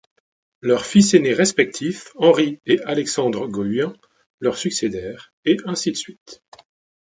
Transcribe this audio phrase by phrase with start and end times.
[0.61, 3.93] Leurs fils ainés respectifs, Henri et Alexandre Goüin,
[4.39, 6.41] leur succédèrent, et ainsi de suite.